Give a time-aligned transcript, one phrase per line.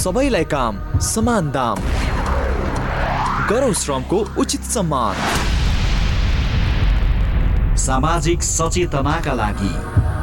[0.00, 0.76] सबैलाई काम
[1.06, 1.78] समान दाम
[3.48, 5.16] गरौ श्रमको उचित सम्मान
[7.84, 9.72] सामाजिक सचेतनाका लागि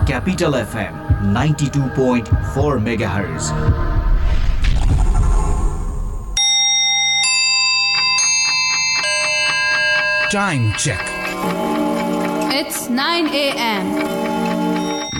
[0.08, 0.96] capital FM
[1.34, 3.12] ninety two point four mega
[10.32, 11.12] Time check.
[12.54, 13.92] It's 9 a.m.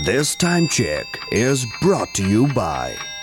[0.04, 2.98] This time check is brought to you by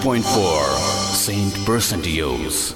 [0.00, 2.74] 92.4 Saint Percentios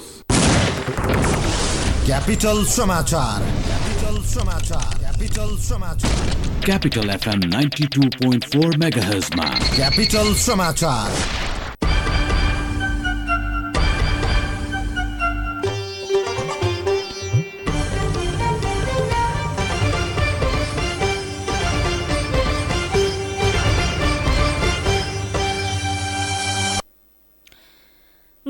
[2.07, 9.35] Capital समाचार Capital समाचार Capital समाचार Capital FM 92.4 MHz
[9.79, 11.44] Capital समाचार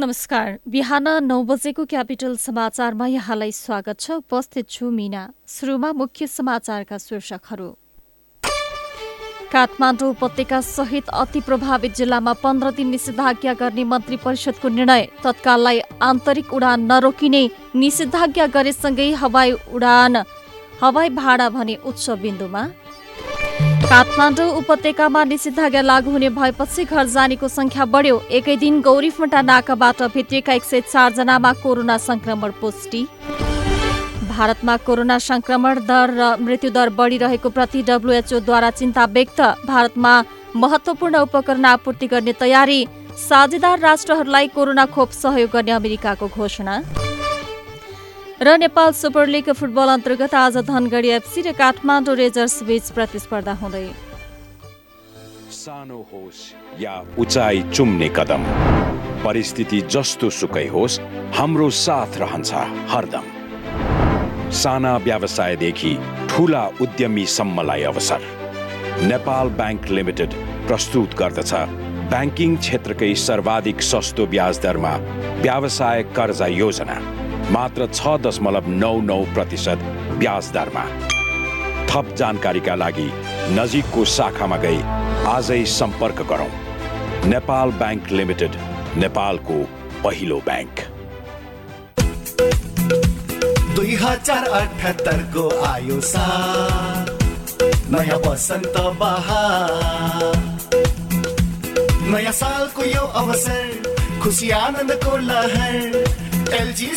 [0.05, 6.98] नमस्कार। बिहान नौ बजेको क्यापिटल समाचारमा यहाँलाई स्वागत छ। उपस्थित छु मिना। सुरुमा मुख्य समाचारका
[6.98, 7.68] शीर्षकहरू।
[9.52, 16.52] काठमाडौँ उपत्यका सहित अति प्रभावित जिल्लामा पन्ध्र दिन निषेधाज्ञा गर्ने मन्त्री परिषदको निर्णय। तत्काललाई आन्तरिक
[16.52, 17.42] उडान नरोकिने
[17.74, 20.24] निषेधाज्ञा गरेसँगै हवाई उडान
[20.83, 22.62] हवाई भाडा भने उच्च बिन्दुमा।
[23.84, 30.52] काठमाडौँ उपत्यकामा निषेधाज्ञा लागू हुने भएपछि घर जानेको संख्या बढ्यो। एकै दिन गौरीफुन्टा नाकाबाट भेटिएका
[30.52, 33.02] एक सय चारजनामा कोरोना संक्रमण पुष्टि।
[34.28, 40.12] भारतमा कोरोना संक्रमण दर र मृत्युदर बढिरहेको प्रति डब्लुएचओद्वारा चिन्ता व्यक्त। भारतमा
[40.56, 42.80] महत्वपूर्ण उपकरण आपूर्ति गर्ने तयारी।
[43.20, 46.83] साझेदार राष्ट्रहरूलाई कोरोना खोप सहयोग गर्ने अमेरिकाको घोषणा।
[48.44, 53.88] र नेपाल सुपर लिग फुटबल अन्तर्गत आज धनगढी एफसी र काठमाडौँ रेजर्स बीच प्रतिस्पर्धा हुँदै।
[55.48, 56.42] सानो होस्
[56.80, 58.44] या उचाइ चुम्ने कदम।
[59.24, 61.00] परिस्थिति जस्तो सुकै होस्
[61.38, 62.52] हाम्रो साथ रहन्छ
[62.92, 63.27] हरदम।
[64.61, 65.96] साना व्यवसायदेखि
[66.28, 68.20] ठुला उद्यमीसम्मलाई अवसर।
[69.08, 70.30] नेपाल ब्याङ्क लिमिटेड
[70.68, 71.52] प्रस्तुत गर्दछ
[72.12, 74.96] ब्याङ्किङ क्षेत्रकै सर्वाधिक सस्तो ब्याज दरमा
[75.42, 77.00] व्यवसाय कर्जा योजना।
[77.52, 79.78] मात्र छ दशमलव नौ नौ प्रतिशत
[80.20, 80.84] ब्याज दरमा।
[81.88, 83.08] थप जानकारीका लागि
[83.56, 84.80] नजिकको शाखामा गई
[85.32, 86.52] आजै सम्पर्क गरौँ।
[87.32, 88.56] नेपाल ब्याङ्क लिमिटेड
[88.96, 89.58] नेपालको
[90.05, 90.77] पहिलो ब्याङ्क।
[93.76, 94.48] दुई हजार
[95.68, 96.00] आयो
[97.92, 100.36] नयाँ वसन्त बहार
[102.11, 106.04] नयाँ सालको यो अवसर खुसी आनन्दको लहर।
[106.55, 106.89] एलजी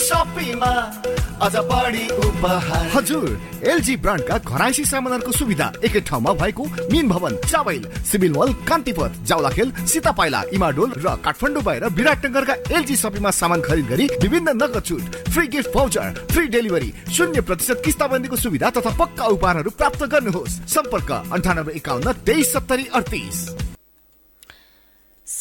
[2.17, 3.25] उपहार। हजुर
[3.63, 9.71] एलजी ब्रान्डका घराइसी सामानहरूको सुविधा एकै ठाउँमा भएको mean Bhawan Chabahil civil mall Kantipath Jawalakhel
[9.85, 15.47] Sitapaila Imadol र काठमाडौँ बाहिर विराटनगरका एलजी सपीमा सामान खरिद गरी विभिन्न नगद छुट free
[15.47, 21.73] gift voucher free delivery शून्य प्रतिशत किस्ताबन्दीको सुविधा तथा पक्का उपहारहरू प्राप्त गर्नुहोस्। सम्पर्क अन्ठानब्बे
[21.75, 23.37] एकाउन्न तेइस सत्तरी अडतिस।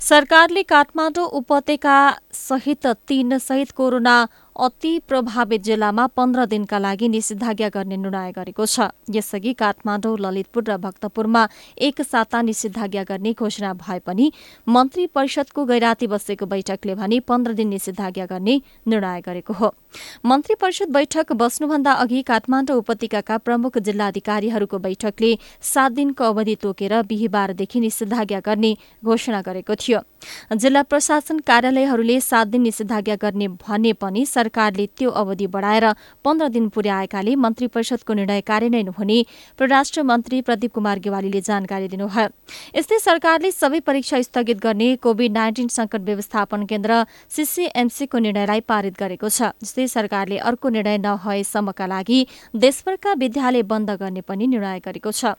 [0.00, 1.98] सरकारले काठमाडौँ उपत्यका
[2.32, 4.16] सहित तीन सहित कोरोना
[4.56, 10.76] अति प्रभावित जिल्लामा पन्ध्र दिनका लागि निषेधाज्ञा गर्ने निर्णय गरेको छ। यसअघि काठमाडौँ ललितपुर र
[10.76, 11.46] भक्तपुरमा
[11.78, 14.32] एक साता निषेधाज्ञा गर्ने घोषणा भए पनि
[14.68, 19.74] मन्त्री परिषदको गैराती बसेको बैठकले भने पन्ध्र दिन निषेधाज्ञा गर्ने निर्णय गरेको हो।
[20.24, 27.80] मन्त्री परिषद बैठक बस्नुभन्दा अघि काठमाडौँ उपत्यकाका प्रमुख जिल्लाधिकारीहरूको बैठकले सात दिनको अवधि तोकेर बिहिबारदेखि
[27.80, 30.00] निषेधाज्ञा गर्ने घोषणा गरेको थियो।
[30.56, 35.86] जिल्ला प्रशासन कार्यालयहरूले सात दिन निषेधाज्ञा गर्ने भने पनि सरकारले त्यो अवधि बढाएर
[36.24, 39.18] पन्ध्र दिन पुर्याएकाले मन्त्री परिषदको निर्णय कार्यान्वयन हुने
[39.58, 42.28] परराष्ट्र मन्त्री प्रदीप कुमार गेवालीले जानकारी दिनुभयो।
[42.76, 47.04] यस्तै सरकारले सबै परीक्षा स्थगित गर्ने कोविड नाइन्टिन संकट व्यवस्थापन केन्द्र
[47.36, 49.52] सीसीएमसीको निर्णयलाई पारित गरेको छ
[49.84, 55.36] जस्तै सरकारले अर्को निर्णय नभएसम्मका लागि देशभरका विद्यालय बन्द गर्ने पनि निर्णय गरेको छ।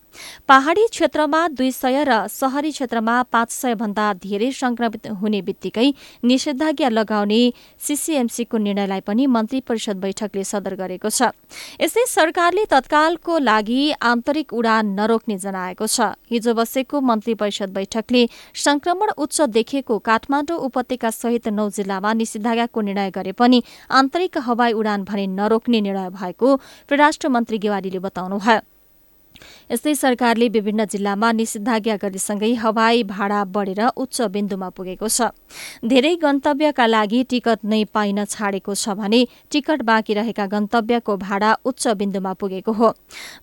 [0.48, 5.88] पहाड़ी क्षेत्रमा दुई सय र शहरी क्षेत्रमा पाँच सय भन्दा धेरै संक्रमित हुने बित्तिकै
[6.24, 7.42] निषेधाज्ञा लगाउने
[7.82, 11.34] सीसीएमसीको निर्णयलाई पनि मन्त्री परिषद बैठकले सदर गरेको छ।
[11.82, 19.10] यसै सरकारले तत्कालको लागि आन्तरिक उडान नरोक्ने जनाएको छ। हिजो बसेको मन्त्री परिषद बैठकले संक्रमण
[19.18, 25.26] उच्च देखिएको काठमाडौँ उपत्यका सहित नौ जिल्लामा निषेधाज्ञाको निर्णय गरे पनि आन्तरिक हवाई उडान भने
[25.28, 26.56] नरोक्ने निर्णय भएको
[26.90, 28.75] परराष्ट्र मन्त्री गेवालीले बताउनुभयो।
[29.70, 35.30] यस्तै सरकारले विभिन्न जिल्लामा निषेधाज्ञा गरेसँगै हवाई भाडा बढेर उच्च बिन्दुमा पुगेको छ।
[35.84, 39.22] धेरै गन्तव्यका लागि टिकट नै पाइन छाडेको छ भने
[39.52, 42.94] टिकट बाँकी रहेका गन्तव्यको भाडा उच्च बिन्दुमा पुगेको हो।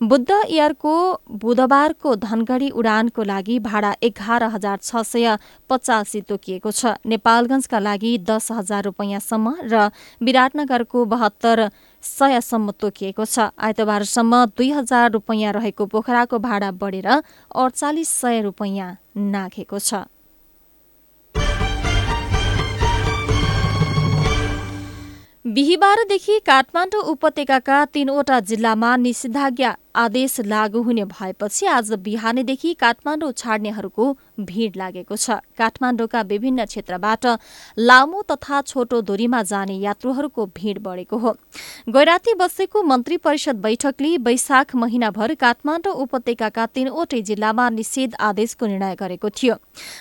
[0.03, 0.95] बुद्ध एयरको
[1.43, 5.37] बुधबारको धनगढ़ी उडानको लागि भाडा एघार हजार छ सय
[5.71, 9.89] पचासी तोकिएको छ। नेपालगंजका लागि दस हजार रूपियाँसम्म र
[10.23, 11.59] विराटनगरको बहत्तर
[12.03, 19.79] सयसम्म तोकिएको छ। आइतबारसम्म दुई हजार रूपियाँ रहेको पोखराको भाडा बढेर अडचालिस सय रूपियाँ नाघेको
[19.79, 20.05] छ।
[25.47, 34.05] बिहिबारदेखि काठमाडौँ उपत्यकाका तीनवटा जिल्लामा निषेधाज्ञा आदेश लागू हुने भएपछि आज बिहानैदेखि काठमाडौँ छाड्नेहरूको
[34.41, 37.27] भीड़ लागेको छ। काठमाडौँका विभिन्न क्षेत्रबाट
[37.79, 41.37] लामो तथा छोटो दूरीमा जाने यात्रुहरूको भीड़ बढेको हो।
[41.89, 49.31] गैराती बसेको मन्त्री परिषद बैठकले वैशाख महिनाभर काठमाडौँ उपत्यकाका तीनवटै जिल्लामा निषेध आदेशको निर्णय गरेको
[49.31, 49.57] थियो।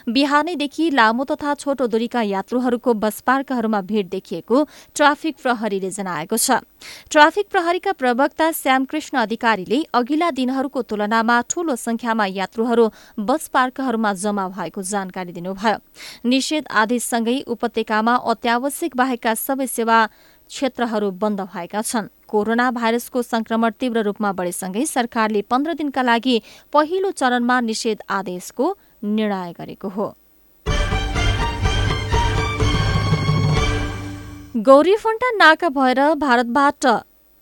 [0.10, 6.64] बिहानैदेखि लामो तथा छोटो दूरीका यात्रुहरूको बस पार्कहरूमा भीड़ देखिएको ट्राफिक प्रहरीले जनाएको छ।
[7.12, 12.88] ट्राफिक प्रहरीका प्रवक्ता श्यामकृष्ण अधिकारीले अघिल्ला दिनहरूको तुलनामा ठूलो संख्यामा यात्रुहरू
[13.20, 15.78] बस पार्कहरूमा जम्मा भएको जानकारी दिनुभयो।
[16.26, 20.06] निषेध आदेशसँगै उपत्यकामा अत्यावश्यक बाहेकका सबै सेवा
[20.50, 26.42] क्षेत्रहरू बन्द भएका छन्। कोरोना भाइरसको संक्रमण तीव्र रूपमा बढेसँगै सरकारले पन्ध्र दिनका लागि
[26.74, 30.08] पहिलो चरणमा निषेध आदेशको निर्णय गरेको हो।
[34.56, 36.86] गौरीफन्टा नाका भएर भारतबाट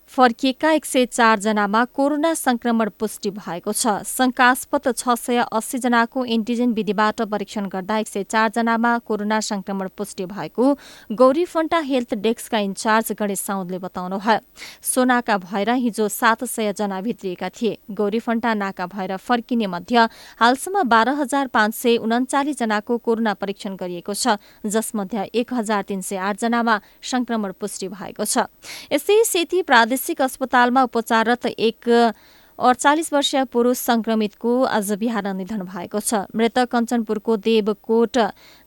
[0.10, 6.72] फर्किएका एक सय चारजनामा कोरोना संक्रमण पुष्टि भएको छ। शंकास्पद छ सय अस्सी जनाको एन्टिजेन
[6.74, 10.74] विधिबाट परीक्षण गर्दा एक सय चारजनामा कोरोना संक्रमण पुष्टि भएको
[11.14, 14.40] गौरीफन्टा हेल्थ डेस्कका इन्चार्ज गणेश साउदले बताउनुभयो।
[14.84, 20.08] सोनाका भएर हिजो सात सय जना भित्रिएका थिए। गौरीफन्टा नाका भएर फर्किने मध्ये
[20.42, 26.02] हालसम्म बाह्र हजार पाँच सय उन्चालिस जनाको कोरोना परीक्षण गरिएको छ। जसमध्ये एक हजार तीन
[26.02, 28.50] सय आठजनामा संक्रमण पुष्टि भएको छ।
[28.92, 36.14] यसै सेती प्रादेशिक अस्पतालमा उपचाररत एक अडचालिस वर्षीय पुरूष संक्रमितको आज बिहान निधन भएको छ।
[36.36, 38.18] मृतक कञ्चनपुरको देवकोट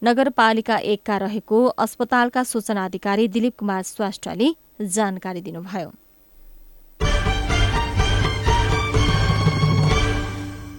[0.02, 4.48] नगरपालिका एकका रहेको अस्पतालका सूचना अधिकारी दिलीप कुमार स्वाष्ट्रले
[4.80, 5.90] जानकारी दिनुभयो।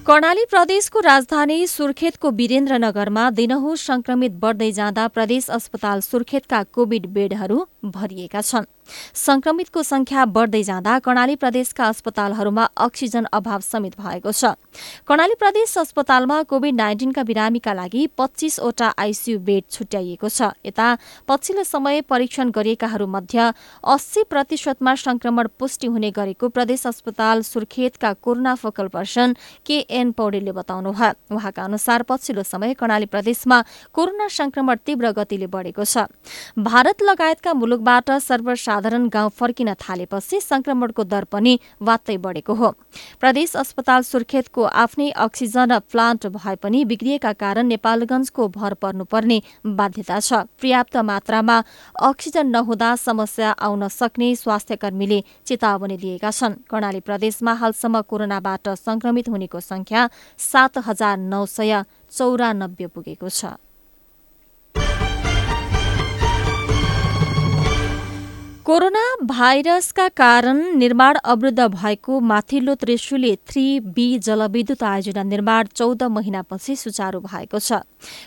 [0.08, 8.42] कर्णाली प्रदेशको राजधानी सुर्खेतको वीरेन्द्रनगरमा दिनहुँ संक्रमित बढ्दै जाँदा प्रदेश अस्पताल सुर्खेतका कोविड बेडहरू भरिएका
[8.42, 8.66] छन्।
[9.16, 14.46] संक्रमितको संख्या बढ्दै जाँदा कर्णाली प्रदेशका अस्पतालहरूमा अक्सिजन अभाव समेत भएको छ।
[15.08, 20.88] कर्णाली प्रदेश अस्पतालमा कोविड नाइन्टिनका बिरामीका लागि पच्चीसवटा आइसियू बेड छुट्याइएको छ। यता
[21.28, 23.52] पछिल्लो समय परीक्षण गरिएकाहरू मध्ये
[23.84, 29.34] अस्सी प्रतिशतमा संक्रमण पुष्टि हुने गरेको प्रदेश अस्पताल सुर्खेतका corona focal person
[29.66, 33.62] K N पौडेलले बताउनुभयो उहाँका अनुसार पछिल्लो समय कर्णाली प्रदेशमा
[33.96, 36.06] कोरोना संक्रमण तीव्र गतिले बढेको छ।
[36.60, 42.70] भारत लगायतका मुलुकबाट सर्वसाधारण गाउँ फर्किन थालेपछि संक्रमणको दर पनि वात्तै बढेको हो।
[43.18, 50.46] प्रदेश अस्पताल सुर्खेतको आफ्नै अक्सिजन प्लान्ट भए पनि बिग्रिएका कारण नेपालगंजको भर पर्नुपर्ने बाध्यता छ।
[50.54, 51.58] पर्याप्त मात्रामा
[51.98, 59.60] अक्सिजन नहुँदा समस्या आउन सक्ने स्वास्थ्यकर्मीले चेतावनी दिएका छन्। कर्णाली प्रदेशमा हालसम्म कोरोनाबाट संक्रमित हुनेको
[59.62, 61.82] संख्या सात हजार नौ सय
[62.14, 63.58] चौरानब्बे पुगेको छ।
[68.66, 73.64] कोरोना भाइरसका कारण निर्माण अवरुद्ध भएको माथिल्लो त्रिशुली थ्री
[73.96, 77.84] बी जलविद्युत आयोजना निर्माण चौध महिनापछि सुचारू भएको छ।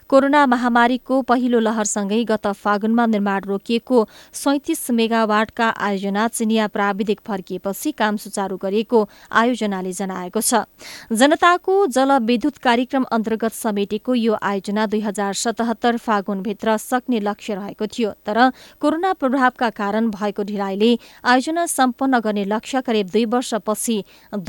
[0.09, 4.03] कोरोना महामारीको पहिलो लहरसँगै गत फागुनमा निर्माण रोकिएको
[4.33, 9.01] सैतिस मेगावाटका आयोजना चिनिया प्राविधिक फर्किएपछि काम सुचारू गरिएको
[9.33, 10.61] आयोजनाले जनाएको छ।
[11.13, 18.13] जनताको जलविद्युत कार्यक्रम अन्तर्गत समेटेको यो आयोजना दुई हजार सतहत्तर फागुनभित्र सक्ने लक्ष्य रहेको थियो
[18.27, 18.51] तर
[18.81, 20.91] कोरोना प्रभावका कारण भएको ढिलाइले
[21.25, 23.97] आयोजना सम्पन्न गर्ने लक्ष्य करिब दुई वर्षपछि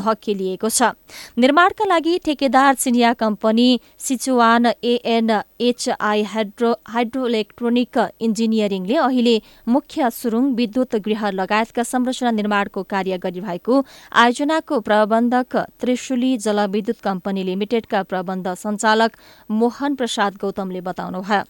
[0.01, 0.91] धकेलिएको छ।
[1.37, 3.69] निर्माणका लागि ठेकेदार चिनिया company
[3.99, 9.35] Sichuan ANHI hydro hydroelectronic इन्जिनियरिङले अहिले
[9.67, 13.75] मुख्य सुरुङ विद्युत गृह लगायतका संरचना निर्माणको कार्य गरिरहेको
[14.15, 19.11] आयोजनाको प्रबन्धक त्रिशुली जलविद्युत कम्पनी लिमिटेडका प्रबन्ध सञ्चालक
[19.49, 21.43] मोहन प्रसाद गौतमले बताउनुभयो।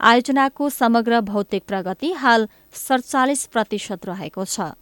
[0.00, 4.72] आयोजनाको समग्र भौतिक प्रगति हाल सडचालिस प्रतिशत रहेको छ।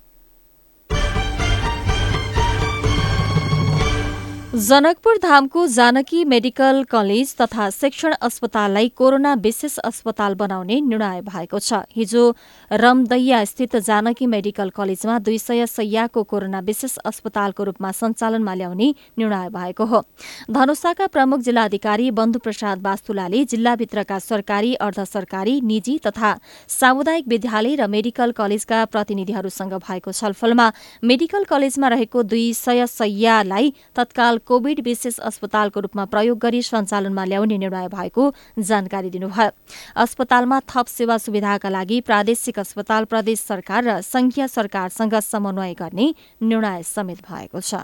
[4.53, 11.81] जनकपुर धामको जानकी मेडिकल कलेज तथा शिक्षण अस्पताललाई कोरोना विशेष अस्पताल बनाउने निर्णय भएको छ।
[11.97, 12.25] हिजो
[12.71, 19.49] रमदैया स्थित जानकी मेडिकल कलेजमा दुई सय सयको कोरोना विशेष अस्पतालको रूपमा सञ्चालनमा ल्याउने निर्णय
[19.49, 20.03] भएको हो।
[20.51, 26.37] धनुषाका प्रमुख जिल्लाधिकारी बन्धु प्रसाद वास्तुलाले जिल्लाभित्रका सरकारी अर्ध सरकारी निजी तथा
[26.69, 30.71] सामुदायिक विद्यालय र मेडिकल कलेजका प्रतिनिधिहरूसँग भएको छलफलमा
[31.05, 37.59] मेडिकल कलेजमा रहेको दुई सय सयलाई तत्काल कोविड विशेष अस्पतालको रूपमा प्रयोग गरी सञ्चालनमा ल्याउने
[37.59, 39.51] निर्णय भएको जानकारी दिनुभयो।
[39.97, 46.83] अस्पतालमा थप सेवा सुविधाका लागि प्रादेशिक अस्पताल प्रदेश सरकार र संघीय सरकारसँग समन्वय गर्ने निर्णय
[46.83, 47.75] समेत भएको छ।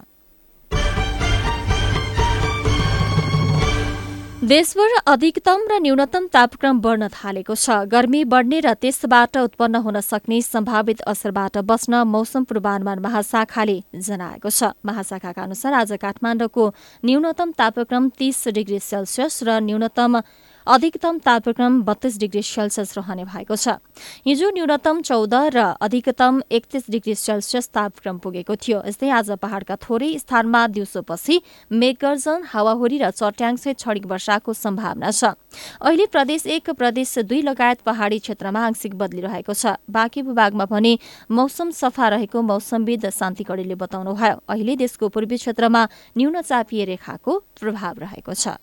[4.38, 10.38] देशभर अधिकतम र न्यूनतम तापक्रम बढ्न थालेको छ। गर्मी बढ्ने र त्यसबाट उत्पन्न हुन सक्ने
[10.40, 16.64] सम्भावित असरबाट बस्न मौसम पूर्वानुमान महाशाखाले जनाएको छ। महाशाखाका अनुसार आज काठमाडौँको
[17.02, 20.23] न्यूनतम तापक्रम तीस डिग्री सेल्सियस र न्यूनतम
[20.68, 23.80] अधिकतम तापक्रम बत्तीस डिग्री सेल्सियस रहने भएको छ।
[24.20, 30.12] हिजो न्यूनतम चौध र अधिकतम एकतीस डिग्री सेल्सियस तापक्रम पुगेको थियो। यस्तै आज पहाड़का थोरै
[30.20, 31.40] स्थानमा दिउँसोपछि
[31.72, 35.32] मेघगर्जन हावाहुरी र चट्याङसहित छडिक वर्षाको सम्भावना छ।
[35.80, 40.92] अहिले प्रदेश एक प्रदेश दुई लगायत पहाड़ी क्षेत्रमा आंशिक बदली रहेको छ। बाँकी भूभागमा भने
[41.32, 48.04] मौसम सफा रहेको मौसमविद शान्ति कडेलले बताउनुभयो। अहिले देशको पूर्वी क्षेत्रमा न्यून चापिए रेखाको प्रभाव
[48.04, 48.60] रहेको छ।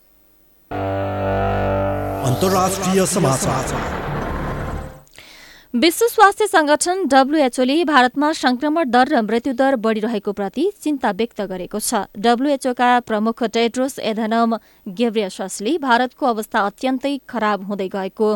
[2.25, 3.65] अन्तर्राष्ट्रिय समाचार।
[5.73, 11.93] विश्व स्वास्थ्य संगठन डब्लुएचओले भारतमा संक्रमण दर र मृत्युदर बढ़िरहेको प्रति चिन्ता व्यक्त गरेको छ।
[12.17, 14.57] डब्लुएचओका प्रमुख टेड्रोस एधनम
[14.87, 18.29] गेब्रियसले भारतको अवस्था अत्यन्तै खराब हुँदै गएको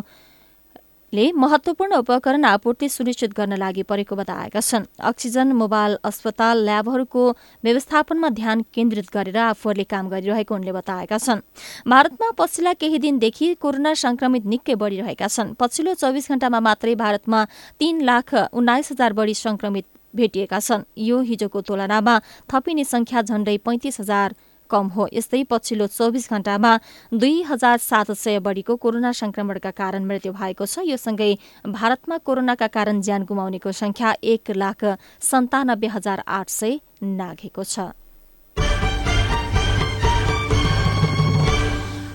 [1.14, 7.24] ले महत्वपूर्ण उपकरण आपूर्ति सुनिश्चित गर्न लागि परेको बताएका छन्। अक्सिजन मोबाइल अस्पताल ल्याबहरूको
[7.64, 11.42] व्यवस्थापनमा ध्यान केन्द्रित गरेर आफूहरूले काम गरिरहेको उनले बताएका छन्।
[11.90, 17.46] भारतमा पछिल्ला केही दिनदेखि कोरोना संक्रमित निकै बढ़िरहेका छन्। पछिल्लो चौविस घण्टामा मात्रै भारतमा
[17.80, 22.20] तीन लाख उन्नाइस हजार बढ़ी संक्रमित भेटिएका छन्। यो हिजोको तुलनामा
[22.54, 24.34] थपिने संख्या झण्डै पैंतिस हजार
[24.70, 26.72] कम हो। यस्तै पछिल्लो चौबिस घण्टामा
[27.14, 31.32] दुई हजार सात सय बढ़ीको कोरोना संक्रमणका कारण मृत्यु भएको छ। यो सँगै
[31.68, 34.86] भारतमा कोरोनाका कारण ज्यान गुमाउनेको संख्या एक लाख
[35.22, 37.92] सन्तानब्बे हजार आठ सय नाघेको छ।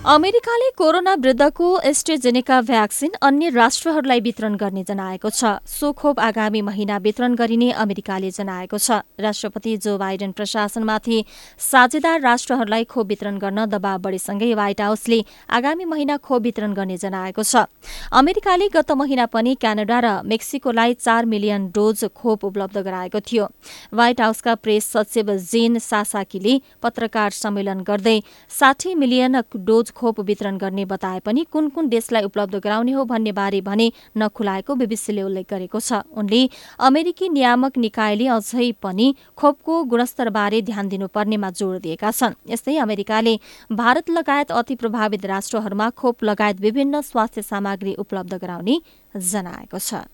[0.05, 6.97] अमेरिकाले कोरोना विरुद्धको एस्ट्रेजेनेका भ्याक्सिन अन्य राष्ट्रहरूलाई वितरण गर्ने जनाएको छ। सो खोप आगामी महिना
[7.01, 11.25] वितरण गरिने अमेरिकाले जनाएको छ। राष्ट्रपति जो बाइडेन प्रशासनमाथि
[11.59, 17.43] साझेदार राष्ट्रहरूलाई खोप वितरण गर्न दबाव बढेसँगै व्हाइट हाउसले आगामी महिना खोप वितरण गर्ने जनाएको
[17.43, 17.65] छ।
[18.13, 23.49] अमेरिकाले गत महिना पनि क्यानाडा र मेक्सिकोलाई चार मिलियन डोज खोप उपलब्ध गराएको थियो।
[23.95, 28.21] व्हाइट हाउसका प्रेस सचिव जेन सासाकीले पत्रकार सम्मेलन गर्दै
[28.53, 33.33] साठी मिलियन डोज खोप वितरण गर्ने बताए पनि कुन कुन देशलाई उपलब्ध गराउने हो भन्ने
[33.33, 36.49] बारे भने नखुलाएको बीबीसीले उल्लेख गरेको छ। उनले
[36.81, 39.07] अमेरिकी नियामक निकायले अझै पनि
[39.39, 43.39] खोपको गुणस्तरबारे ध्यान दिनुपर्नेमा जोड़ दिएका छन्। यस्तै अमेरिकाले
[43.73, 48.81] भारत लगायत अति प्रभावित राष्ट्रहरूमा खोप लगायत विभिन्न स्वास्थ्य सामग्री उपलब्ध गराउने
[49.15, 50.07] जनाएको छ।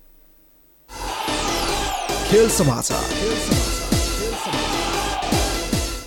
[2.31, 3.70] खेल समाचार।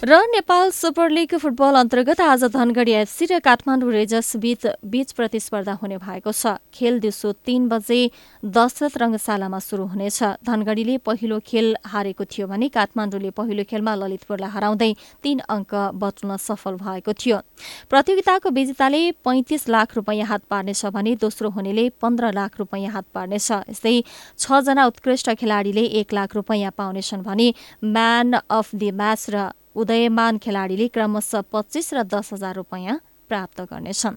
[0.04, 5.74] र नेपाल सुपर लिग फुटबल अन्तर्गत आज धनगढी एफसी र काठमाडौँ रेजर्स बीच बीच प्रतिस्पर्धा
[5.80, 8.12] हुने भएको छ। खेल दिउँसो तीन बजे
[8.44, 14.92] दशरथ रङ्गशालामा शुरू हुनेछ। धनगढीले पहिलो खेल हारेको थियो भने काठमाडौँले पहिलो खेलमा ललितपुरलाई हराउँदै
[15.24, 17.40] तीन अङ्क बटुल्न सफल भएको थियो।
[17.88, 23.72] प्रतियोगिताको विजेताले पैंतिस लाख रुपियाँ हात पार्नेछ भने दोस्रो हुनेले पन्ध्र लाख रुपियाँ हात पार्नेछ।
[23.72, 23.96] यस्तै
[24.36, 27.54] छजना उत्कृष्ट खेलाडीले एक लाख रुपियाँ पाउनेछन् भने
[27.88, 33.00] म्यान अफ दि म्याच र उदयमान खेलाडीले क्रमशः पच्चिस र दस हजार रुपियाँ
[33.30, 34.16] प्राप्त गर्नेछन्।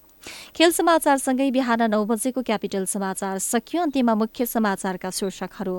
[0.57, 5.77] खेल समाचारसँगै बिहान नौ बजेको क्यापिटल समाचार सकियो। अन्त्यमा मुख्य समाचारका शीर्षकहरू।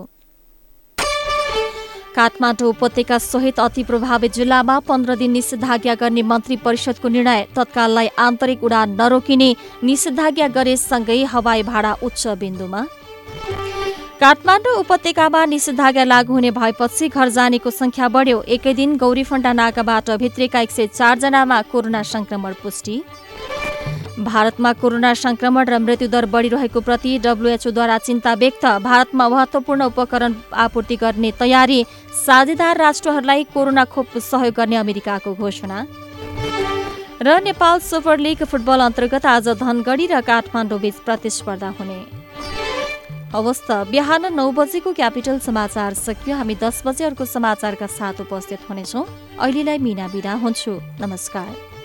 [2.16, 8.64] काठमाडौँ उपत्यका सहित अति प्रभावित जिल्लामा पन्ध्र दिन निषेधाज्ञा गर्ने मन्त्री परिषदको निर्णय तत्काललाई आन्तरिक
[8.64, 9.50] उडान नरोकिने
[9.84, 12.82] निषेधाज्ञा गरेसँगै हवाई भाडा उच्च बिन्दुमा।
[14.20, 20.60] काठमाडौँ उपत्यकामा निषेधाज्ञा लागू हुने भएपछि घर जानेको संख्या बढ्यो। एकै दिन गौरीफण्डा नाकाबाट भित्रेका
[20.60, 22.96] एक सय चारजनामा कोरोना संक्रमण पुष्टि।
[24.18, 30.34] भारतमा कोरोना संक्रमण र मृत्युदर बढिरहेको प्रति डब्लुएचओद्वारा चिन्ता व्यक्त। भारतमा महत्वपूर्ण उपकरण
[30.66, 31.86] आपूर्ति गर्ने तयारी।
[32.26, 35.86] साझेदार राष्ट्रहरूलाई कोरोना खोप सहयोग गर्ने अमेरिकाको घोषणा।
[37.22, 42.17] र नेपाल सुपर लिग फुटबल अन्तर्गत आज धनगढी र काठमाडौँ बीच प्रतिस्पर्धा हुने।
[43.36, 49.06] अवस्था। बिहान नौ बजेको क्यापिटल समाचार सकियो। हामी दस बजे अर्को समाचारका साथ उपस्थित हुनेछौँ।
[49.40, 51.77] अहिलेलाई मिना बिदा हुन्छु। नमस्कार।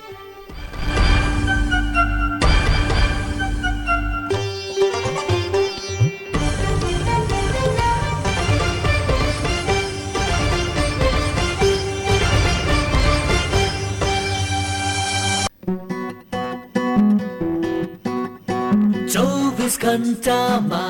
[19.83, 20.83] चौबिस घन्टामा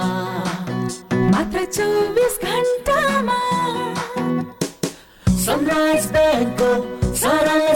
[1.33, 3.39] मात्र चौबिस घन्टामा
[5.45, 6.71] सनराइज ब्याङ्कको
[7.23, 7.75] सरल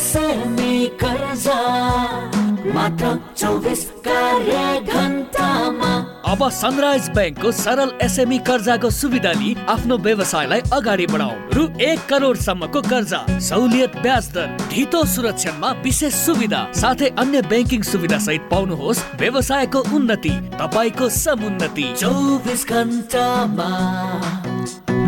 [6.27, 12.81] अब सनराइज ब्याङ्कको सरल एसएमई कर्जाको सुविधा लिई आफ्नो व्यवसायलाई अगाडि बढाऊ। रु एक करोडसम्मको
[12.83, 19.81] कर्जा सहुलियत ब्याज दर ढितो सुरक्षामा विशेष सुविधा साथै अन्य ब्याङ्किङ सुविधा सहित पाउनुहोस् व्यवसायको
[19.97, 23.71] उन्नति तपाईँको समुन्नति। चौबिस घन्टामा।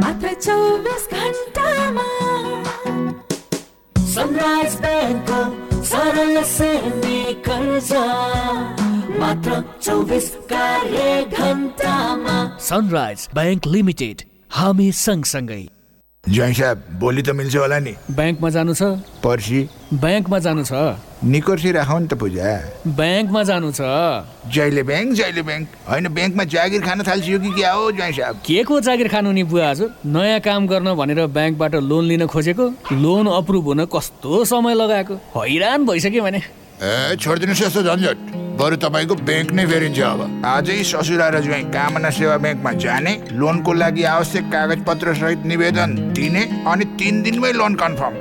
[0.02, 2.08] मात्र चौबिस घन्टामा।
[4.14, 8.04] सनराइज ब्याङ्कको सरल सेमी कर्जा
[9.20, 12.36] मात्र चौबिस कार्य घन्टामा
[12.68, 14.22] सनराइज ब्याङ्क लिमिटेड
[14.58, 15.64] हामी सँगसँगै।
[16.28, 18.82] जय साहब भोलि त मिल्छ होला नि। ब्याङ्कमा जानु छ?
[19.24, 20.72] पर्सि। ब्याङ्कमा जानु छ?
[21.24, 22.48] निकोर्सी राखौ नि त पूजा।
[22.86, 23.80] ब्याङ्कमा जानु छ?
[24.52, 28.36] जहिले ब्याङ्क जहिले ब्याङ्क। होइन ब्याङ्कमा जागिर खान थाल्छियो कि क्या हो जय साहब?
[28.46, 29.80] के को जागिर खानु नि बुवा आज?
[30.06, 32.66] नयाँ काम गर्न भनेर ब्याङ्कबाट लोन लिन खोजेको?
[32.92, 35.14] लोन अप्रुभ हुन कस्तो समय लगाएको?
[35.14, 36.38] हैरान भइसक्यो भने।
[36.82, 40.20] ए छोडिदिनुहोस् यस्तो झन्झट। बरु तपाईँको ब्याङ्क नै फेरिन्छ अब
[40.52, 45.94] आजै ससुरा र ज्वाइँ कामना सेवा ब्याङ्कमा जाने लोनको लागि आवश्यक कागज पत्र सहित निवेदन
[46.16, 48.14] दिने अनि तिन दिनमै लोन कन्फर्म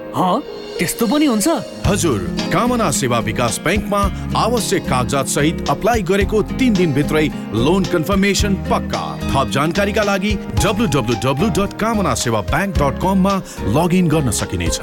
[0.77, 1.47] त्यस्तो पनि हुन्छ?
[1.89, 2.19] हजुर
[2.53, 4.01] कामना सेवा विकास ब्याङ्कमा
[4.37, 7.25] आवश्यक कागजात सहित अप्लाई गरेको तिन दिनभित्रै
[7.65, 13.35] लोन कन्फर्मेसन पक्का। थप जानकारीका लागि डब्लु डब्लु डब्लु डट कामना सेवा ब्याङ्क डट कममा
[13.77, 14.79] लगइन गर्न सकिनेछ।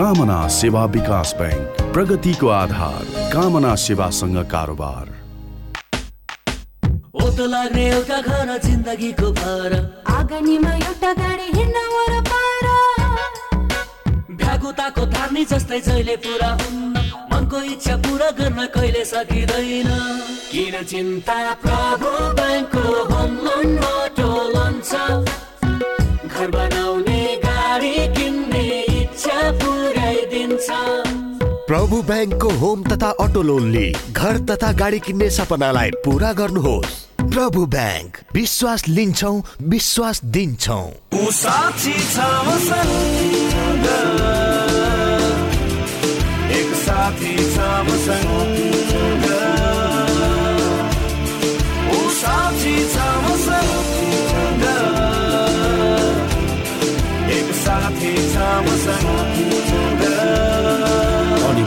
[0.00, 5.06] कामना सेवा विकास ब्याङ्क प्रगतिको आधार कामना सेवासँग कारोबार।
[7.24, 9.72] ओतो लाग्ने एउटा घर जिन्दगीको भर।
[10.10, 12.66] आँगनीमा एउटा गाडी हिँड्न वरपर
[14.42, 19.90] भ्यागुताको धार्नी जस्तै जहिले पुरा हुन्न मनको इच्छा पुरा गर्न कहिले सकिँदैन।
[20.50, 22.10] किन चिन्ता प्रभु
[22.42, 24.92] ब्याङ्कको होम लोन अटो लोन छ
[26.26, 28.66] घर बनाउने गाडी किन्ने
[29.00, 31.03] इच्छा पुऱ्याइदिन्छ।
[31.68, 38.18] प्रभु ब्याङ्कको होम तथा अटो लोनले घर तथा गाडी किन्ने सपनालाई पुरा गर्नुहोस्। प्रभु ब्याङ्क
[38.34, 42.16] विश्वास लिन्छौँ विश्वास दिन्छौँ। एक साथी छ
[42.48, 43.14] मसँग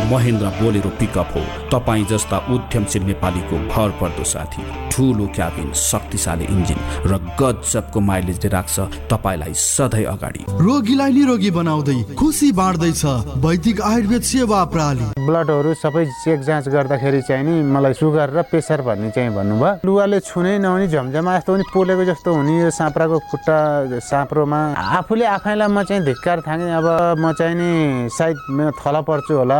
[0.07, 1.41] महेन्द्र बोलेरो पिकअप हो।
[1.71, 8.75] तपाईँ जस्ता उद्यमशील नेपालीको भर पर्दो साथी ठुलो क्याबिन शक्तिशाली इन्जिन र गजबको माइलेजले राख्छ
[9.11, 13.03] तपाईँलाई सधैँ अगाडि। रोगीलाई निरोगी बनाउँदै खुसी बाँड्दैछ
[13.45, 18.81] वैदिक आयुर्वेद सेवा प्रणाली ब्लडहरू सबै चेक जाँच गर्दाखेरि चाहिँ नि मलाई सुगर र प्रेसर
[18.87, 23.57] भन्ने चाहिँ भन्नुभयो। लुगाले छुनै नहुने झमझमा जस्तो पनि पोलेको जस्तो हुने यो साँप्राको खुट्टा
[24.01, 26.87] साँप्रोमा। आफूले आफैलाई म चाहिँ धिक्कार थाँगेँ। अब
[27.19, 29.59] म चाहिँ नि सायद थला पर्छु होला।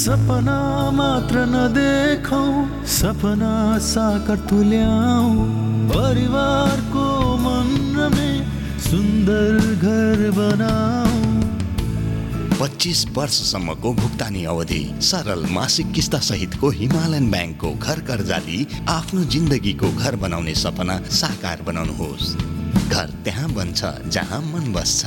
[0.00, 2.42] सपना मात्र नदेखौ
[2.86, 5.32] सपना साकार तुल्याऊ।
[5.90, 7.68] परिवारको मन
[8.80, 11.18] सुन्दर घर बनाऊ।
[12.60, 20.16] पच्चिस वर्षसम्मको भुक्तानी अवधि सरल मासिक किस्ता सहितको हिमालयन ब्याङ्कको घर कर्जाली आफ्नो जिन्दगीको घर
[20.16, 22.34] बनाउने सपना साकार बनाउनुहोस्।
[22.88, 25.02] घर त्यहाँ बन्छ जहाँ मन बस्छ।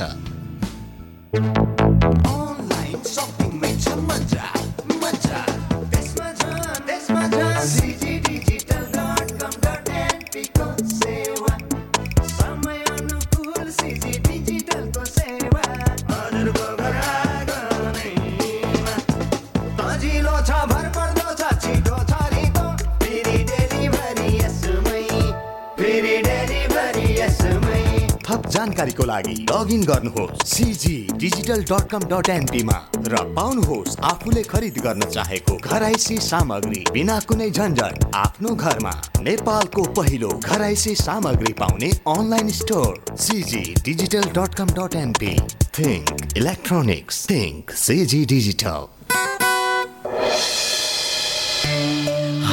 [28.74, 35.02] जानकारीको लागि लगइन गर्नुहोस् CG digital dot com dot एनपीमा र पाउनुहोस् आफूले खरिद गर्न
[35.06, 43.16] चाहेको घराइसी सामग्री बिना कुनै झन्झट आफ्नो घरमा। नेपालको पहिलो घराइसी सामग्री पाउने online store
[43.18, 45.34] CG digital dot com dot NP
[45.78, 48.86] think electronics think CG digital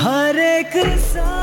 [0.01, 0.73] हरेक
[1.09, 1.40] साँझ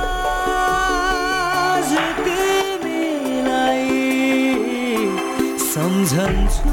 [6.08, 6.72] सम्झन्छु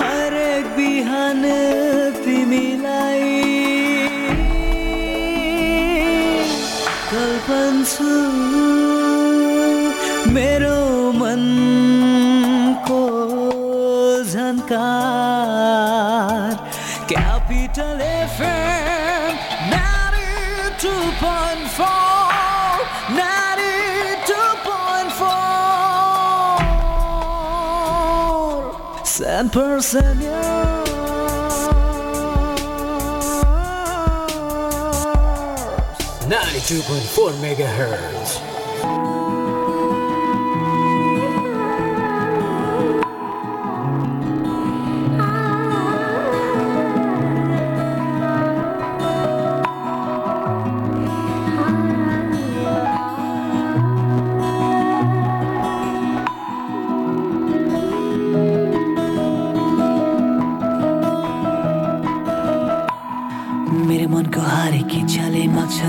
[0.00, 1.42] हरेक बिहान
[2.24, 3.30] तिमीलाई।
[7.10, 8.12] कल्पन्छु
[10.36, 10.78] मेरो
[11.18, 13.02] मनको
[14.32, 14.90] Jhankar.
[17.10, 19.34] Capital FM
[19.74, 22.05] 92.4
[29.20, 30.18] 92.4 San
[36.28, 38.15] Ninety-two point four megahertz.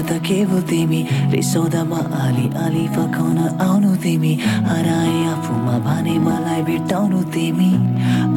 [0.07, 0.99] त केवल तिमी
[1.31, 4.33] रिसाउँदामा आली आली फकाउन आउनु तिमी
[4.69, 7.71] हराए आफूमा भने मलाई भेटाउनु तिमी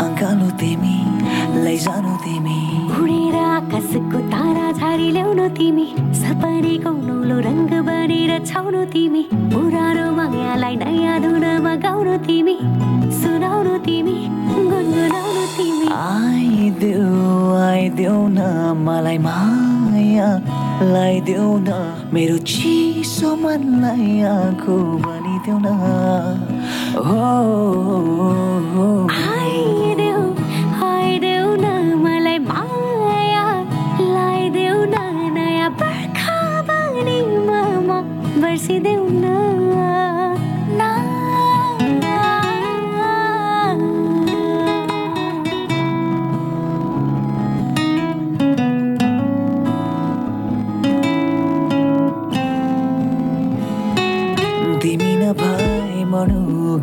[0.04, 0.94] अङ्कालो तिमी
[1.64, 2.59] लैजानु तिमी
[2.98, 5.87] उडेर आकाशको तारा झारी ल्याउनु तिमी
[6.22, 9.22] सपनेको नौलो रङ्ग बनेर छाउनु तिमी
[9.54, 12.56] पुरानो मायालाई नयाँ धुनमा गाउनु तिमी
[13.22, 14.18] सुनाउनु तिमी
[14.50, 17.09] गुनगुनाउनु तिमी आइदेऊ
[17.70, 18.40] आइदेऊ न
[18.87, 19.60] मलाई माया
[20.82, 21.70] लाइदेऊ न
[22.14, 25.68] मेरो चिसो मनलाई आँखो बनिदेऊ न।
[27.06, 27.24] हो,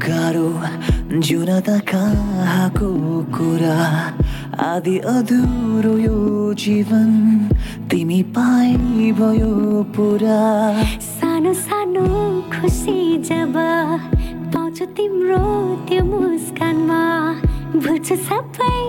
[0.07, 0.49] गाह्रो
[1.19, 2.89] जिउन त कहाँको
[3.35, 3.75] कुरा
[4.63, 7.09] आदि अधुरो यो जीवन
[7.91, 10.39] तिमी पाइ भयो पुरा
[11.03, 12.07] सानो सानो
[12.53, 12.97] खुसी
[13.29, 13.53] जब
[14.53, 15.43] पाउँछु तिम्रो
[15.87, 17.03] त्यो मुस्कानमा
[17.75, 18.87] भुल्छु सबै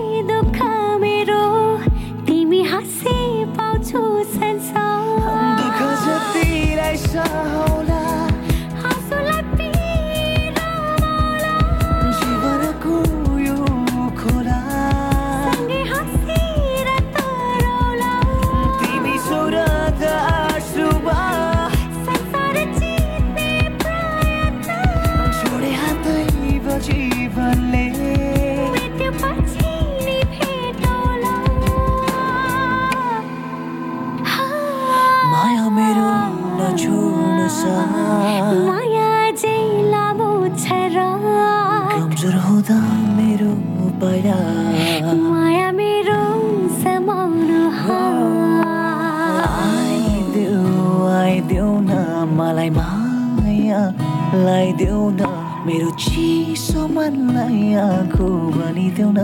[54.45, 55.25] लाइदेऊ न।
[55.67, 59.19] मेरो चिसो मनलाई आँखो भनिदेऊ न।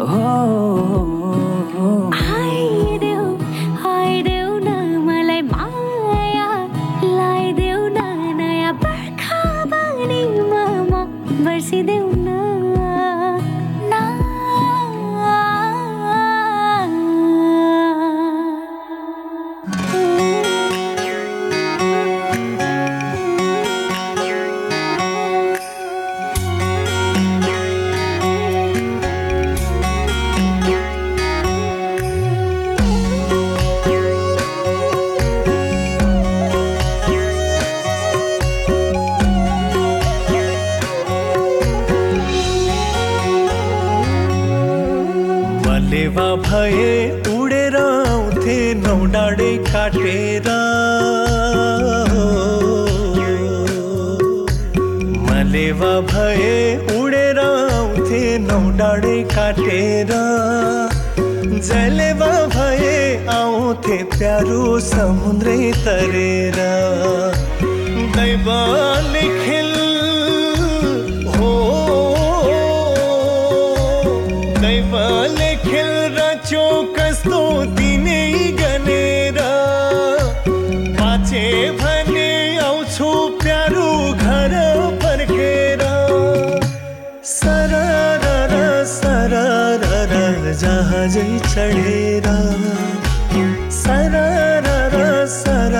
[0.00, 2.09] हो।
[46.10, 50.46] फेवा भए उडेर आउँथे नौ डाँडे काटेर।
[55.26, 56.56] मलेवा भए
[56.98, 60.10] उडेर आउँथे नौ डाँडे काटेर।
[61.68, 62.98] जलेवा भए
[63.30, 66.58] आउँथे प्यारो समुद्रै तरेर।
[68.18, 69.69] दैवाले खेल
[91.50, 92.36] चेरा
[93.76, 94.14] शर
[95.36, 95.74] शर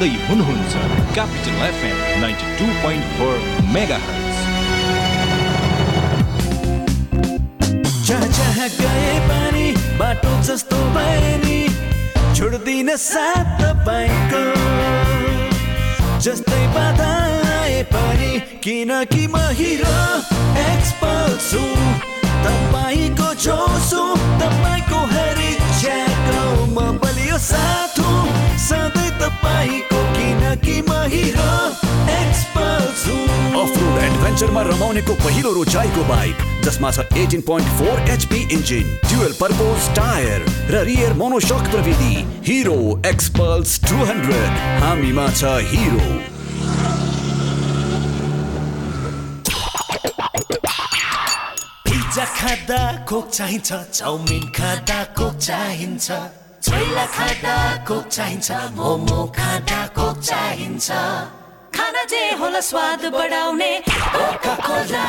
[0.02, 0.74] सुन्दै हुनुहुन्छ
[1.14, 3.34] capital FM ninety two point four
[3.74, 3.98] mega
[8.80, 9.66] गए पनि
[10.00, 11.58] बाटो जस्तो भए नि
[12.36, 14.42] छोड्दिन साथ तपाईँको।
[16.26, 17.12] जस्तै बाधा
[17.52, 18.32] आए पनि
[18.64, 20.00] किनकि म हिरो
[20.66, 21.62] एक्सपर्ट छु।
[22.46, 23.58] तपाईँको जो
[23.90, 24.02] छु
[24.42, 26.42] तपाईँको हरेक च्याको
[26.74, 31.52] म बलियो साथ हुँ सधैँ तपाईँको किनकि म हिरो
[32.20, 33.16] एक्सपर्ट छु।
[33.60, 39.32] अफ रोड एडभेन्चरमा रमाउनेको पहिलो रोचाइको बाइक जसमा छ eighteen point four HP engine dual
[39.40, 42.14] purpose tyre र रियर मोनोसक प्रविधि
[42.48, 46.06] हिरो एक्सपल्स टु हन्ड्रेड हामीमा छ हिरो
[51.86, 56.10] पिज्जा खाँदा कोक चाहिन्छ चाउमिन खाँदा कोक चाहिन्छ।
[56.62, 57.55] छोइला खाँदा
[57.88, 60.88] कोक चाहिन्छ मोमो खाँदा कोक चाहिन्छ।
[61.75, 63.72] खाना जे होला स्वाद बढाउने
[64.14, 65.05] कोका कोला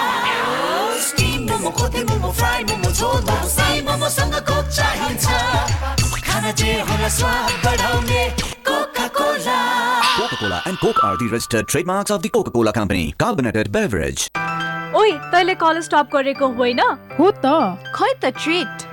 [1.07, 5.25] स्टिम मोमो खोते मोमो फ्राई मोमो झोल मोमो साई मोमोसँग कोक चाहिन्छ।
[6.27, 8.23] खाना जे होला स्वाद बढाउने
[8.69, 9.59] coca cola.
[10.13, 13.13] Coca-Cola and Coke are the registered trademarks of the Coca-Cola Company.
[13.17, 14.29] Carbonated beverage.
[14.95, 16.79] ओइ तैँले कलेज टप गरेको होइन?
[17.19, 17.53] हो त।
[17.95, 18.92] खै त ट्रिट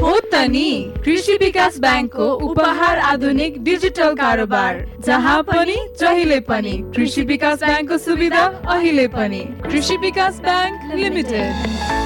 [0.00, 0.40] हो त
[1.04, 8.44] कृषि विकास ब्याङ्कको उपहार आधुनिक डिजिटल कारोबार जहाँ पनि जहिले पनि कृषि विकास ब्याङ्कको सुविधा
[8.74, 12.05] अहिले पनि Krishi Bikas bank limited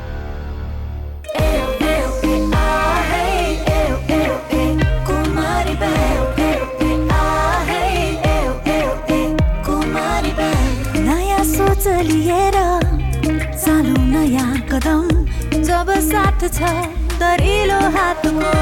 [16.11, 16.71] साथ छ
[17.19, 18.55] दरिलो हातको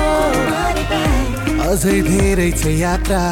[1.70, 3.24] अझै धेरै छ यात्रा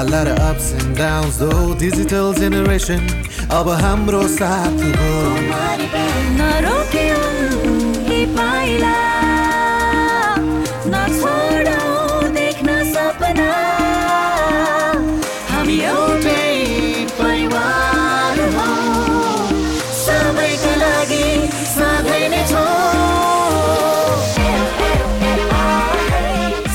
[0.00, 3.02] A lot of ups and downs though Digital generation
[3.58, 5.12] अब हाम्रो साथ हो
[6.38, 7.22] नरोक्यौ
[8.10, 9.07] यी पाइला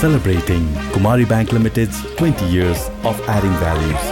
[0.04, 4.04] Celebrating Kumari Bank Limited's 20 years of adding values.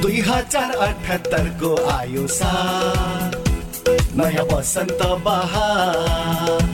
[0.00, 3.30] दुई हजार अठहत्तरको आयो साल
[4.22, 6.66] नयाँ बसन्त बहार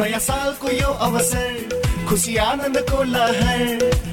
[0.00, 1.73] नयाँ सालको यो अवसर
[2.08, 4.12] खुसी आनन्दको लहर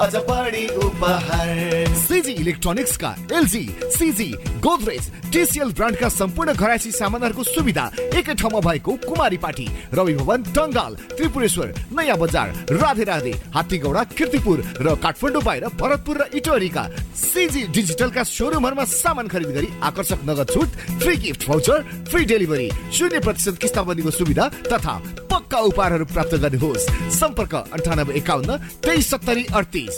[0.00, 3.62] अझ बढी उपहार। सिजी इलेक्ट्रोनिक्सका एलजी
[3.96, 4.28] सिजी
[4.64, 7.84] गोदरेज टिसिएल ब्रान्डका सम्पूर्ण घरायसी सामानहरूको सुविधा
[8.18, 14.58] एकै ठाउँमा भएको कुमारी पार्टी रवि भवन टङ्गाल त्रिपुरेश्वर नयाँ बजार राधे राधे हात्तीगौडा किर्तिपुर
[14.80, 20.70] र काठमाडौँ बाहिर भरतपुर र इटोरीका सिजी डिजिटलका सोरुमहरूमा सामान खरिद गरी आकर्षक नगद छुट
[21.00, 25.19] free gift voucher free delivery शून्य प्रतिशत किस्ताबन्दीको सुविधा तथा
[25.50, 28.50] पक्का उपहारहरू प्राप्त गर्नुहोस् सम्पर्क अन्ठानब्बे एकाउन्न
[28.86, 29.96] तेइस सत्तरी अडतिस।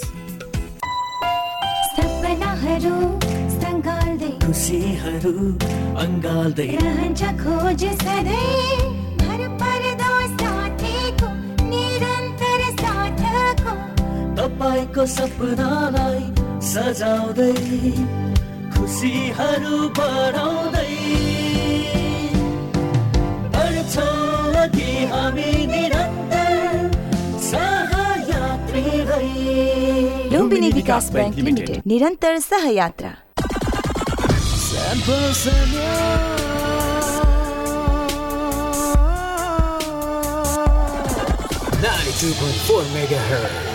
[1.92, 2.96] सपनाहरू
[3.61, 5.34] सङ्गाल्दै खुसीहरू
[6.05, 8.80] अङ्गाल्दै रहन्छ खोज सधैँ।
[9.20, 11.28] भर पर्दो साथीको
[11.68, 13.76] निरन्तर साथको।
[14.40, 16.24] तपाईँको सपनालाई
[16.72, 17.53] सजाउँदै
[18.72, 21.32] खुसीहरू बढाउँदै।
[24.62, 26.90] बढ्छौँ अघि हामी निरन्तर
[27.42, 33.12] सहयात्री भई लुम्बिनी विकास बैंक लिमिटेड निरन्तर सहयात्रा।
[41.82, 43.71] Ninety-two point four megahertz.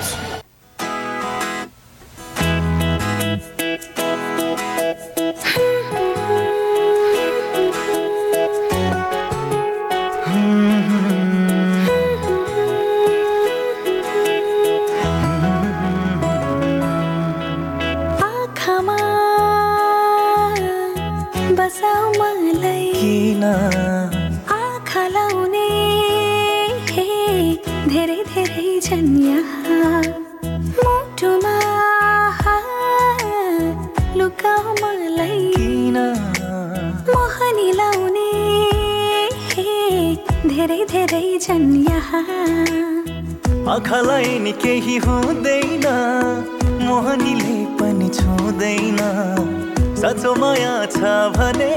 [50.01, 50.97] साँचो माया छ
[51.37, 51.73] भने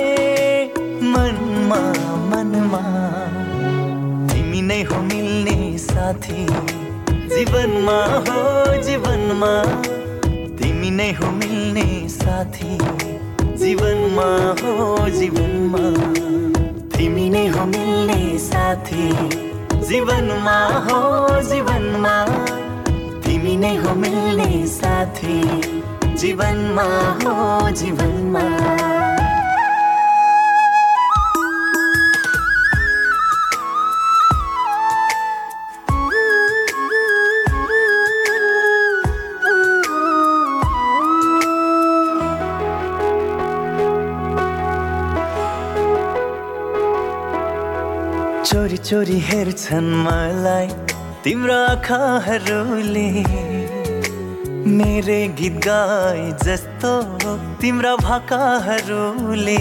[1.02, 1.78] मनमा
[2.30, 2.82] मनमा।
[4.32, 6.44] तिमी नै हो मिल्ने साथी।
[7.28, 7.96] जीवनमा
[8.28, 8.42] हो
[8.82, 9.52] जीवनमा।
[10.58, 12.78] तिमी नै हो मिल्ने साथी।
[13.56, 14.28] जीवनमा
[14.60, 15.84] हो जीवनमा।
[16.96, 19.08] तिमी नै हो मिल्ने साथी।
[19.88, 20.58] जीवनमा
[20.88, 21.00] हो
[21.42, 22.24] जीवनमा।
[23.24, 25.79] तिमी नै हो मिल्ने साथी।
[26.20, 26.82] जीवनमा
[27.20, 28.42] हो जीवनमा।
[48.44, 50.68] चोरी चोरी हेर्छन् मलाई
[51.24, 53.08] तिम्रो आँखाहरूले।
[54.66, 56.90] मेरे गीत गाए जस्तो
[57.60, 59.56] तिम्रा भाकाहरूले।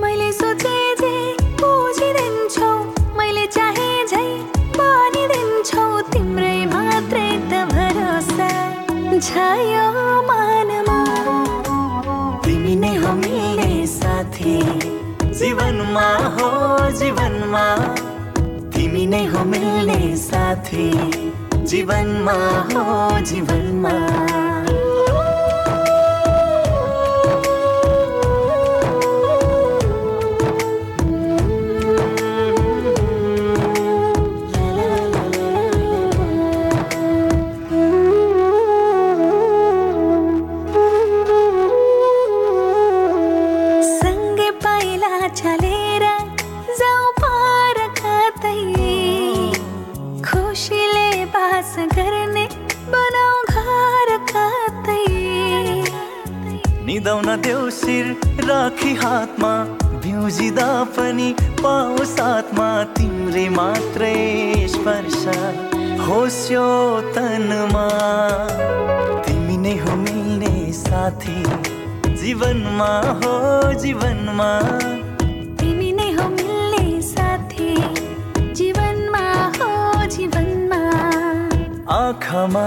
[0.00, 1.14] मैले सोचे जे
[1.60, 2.70] बुझिदिन्छौ
[3.18, 4.28] मैले चाहे झै
[4.78, 8.50] बनिदिन्छौ तिम्रै मात्रै त भरोसा
[9.18, 9.86] छायो
[10.30, 10.98] मानमा।
[12.46, 14.58] तिमी नै हो मिल्ने साथी
[15.40, 16.08] जीवनमा
[16.38, 16.50] हो
[17.00, 17.66] जीवनमा।
[18.76, 20.86] तिमी नै हो मिल्ने साथी।
[21.66, 22.32] जीवनमा
[22.72, 24.45] हो जीवनमा।
[57.86, 58.06] शिर
[58.42, 59.50] राखी हातमा
[60.02, 61.26] भ्युजिँदा पनि
[61.58, 62.66] पाओ साथमा।
[62.96, 64.14] तिम्रे मात्रै
[64.72, 65.22] स्पर्श
[66.06, 66.64] होस् यो
[67.16, 67.84] तनमा।
[69.26, 71.36] तिमी नै हो मिल्ने साथी
[72.22, 72.90] जीवनमा
[73.22, 73.36] हो
[73.84, 74.50] जीवनमा।
[75.62, 76.26] तिमी नै हो
[77.12, 77.70] साथी
[78.58, 79.24] जीवनमा
[79.58, 79.70] हो
[80.16, 80.82] जीवनमा।
[82.00, 82.66] आँखामा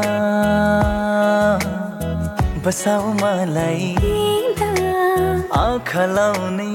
[2.64, 4.19] बसाऊ मलाई।
[5.90, 6.72] खलाउने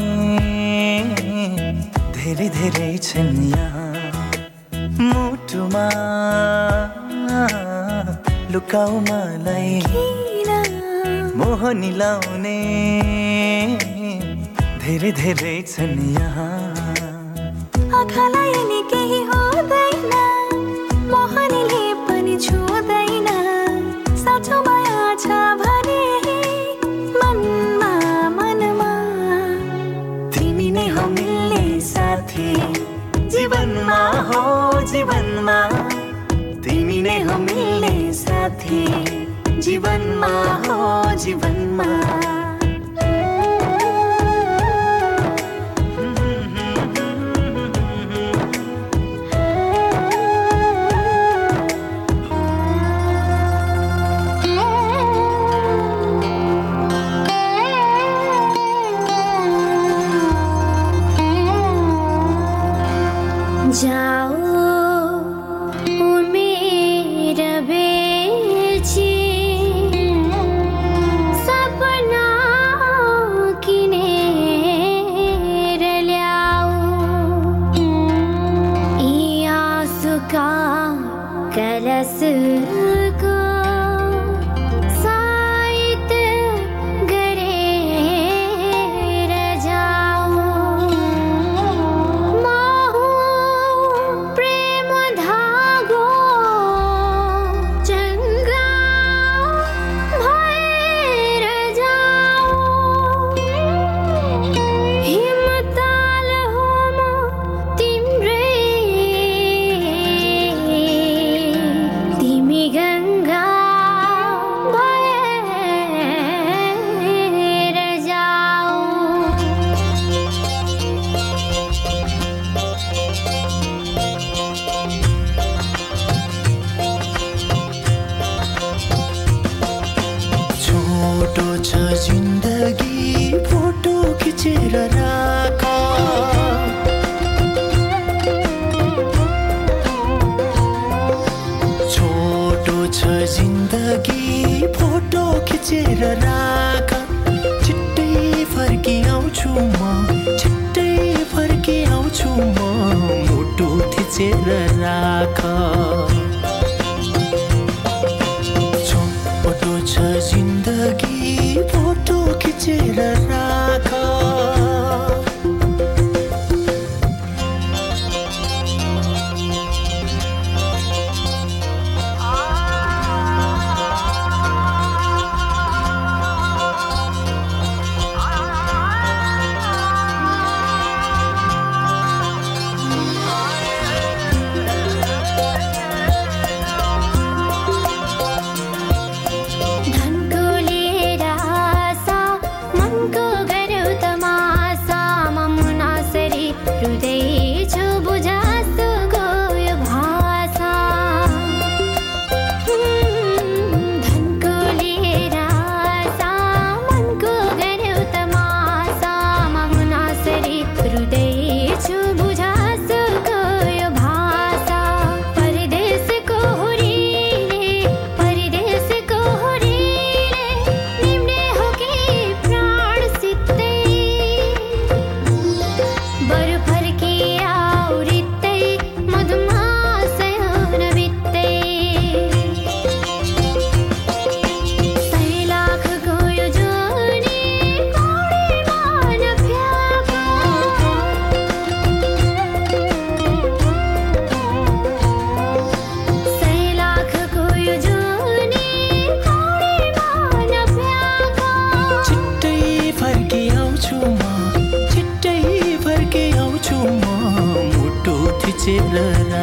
[2.14, 3.92] धेरै धेरै छन् यहाँ
[5.10, 5.86] मुटुमा
[8.52, 9.70] लुकाउ मलाई।
[11.38, 12.58] मोहनी लाउने
[14.82, 16.52] धेरै धेरै छन् यहाँ
[39.60, 40.34] जीवन मा
[40.66, 42.33] हो जीवन मा।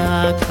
[0.01, 0.47] राख।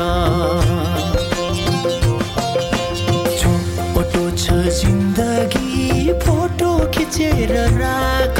[4.40, 8.38] छ जिन्दगी फोटो खिचेर राख।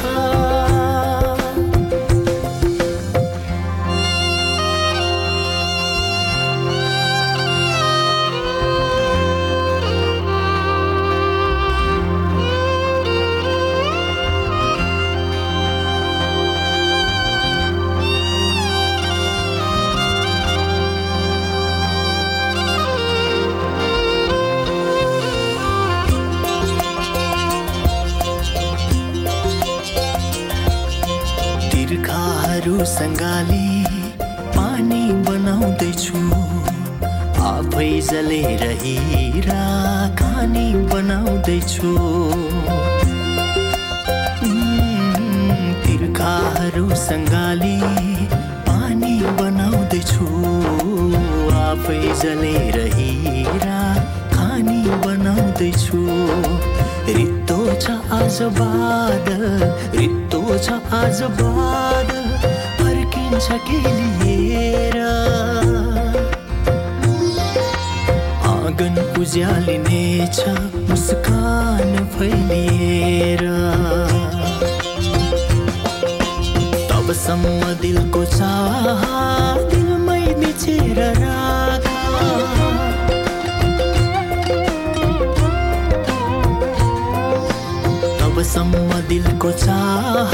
[32.85, 33.85] सङ्गाली
[34.57, 36.20] पानी बनाउँदैछु।
[37.49, 39.64] आफै जलेर हिरा
[40.20, 41.93] खानी बनाउँदैछु।
[45.85, 47.78] तिर्खाहरू सङ्गाली
[48.68, 50.26] पानी बनाउँदैछु।
[51.64, 53.81] आफै जलेर हिरा
[54.35, 56.01] खानी बनाउँदैछु।
[57.16, 59.45] रित्तो छ आज बादल
[60.01, 62.09] रित्तो छ आज बादल।
[63.49, 63.78] के
[64.20, 64.97] लिएर।
[68.51, 70.38] आँगन उज्यालिनेछ
[70.91, 73.45] मुस्कान फैलिएर।
[76.91, 79.03] तबसम्म दिलको चाह
[79.70, 81.88] दिलमै मिचेर राख
[88.20, 90.32] तबसम्म दिलको चाह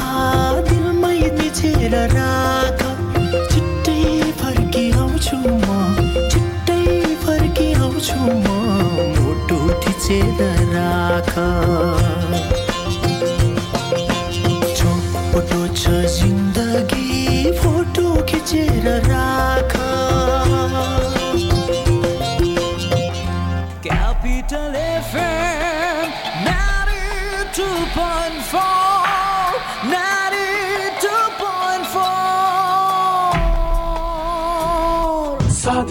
[0.68, 2.84] दिलमै मिचेर राख
[5.26, 8.46] फर्किआउँछु म छिट्टै फर्किआउँछु म
[9.16, 10.38] मोटो थिचेर
[10.74, 11.34] राख।